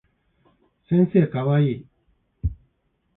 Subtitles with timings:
[0.89, 1.85] 先生かわいい